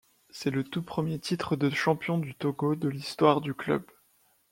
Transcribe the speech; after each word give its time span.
C'est 0.31 0.49
le 0.49 0.63
tout 0.63 0.81
premier 0.81 1.19
titre 1.19 1.55
de 1.55 1.69
champion 1.69 2.17
du 2.17 2.33
Togo 2.33 2.73
de 2.75 2.87
l'histoire 2.89 3.39
du 3.39 3.53
club. 3.53 3.85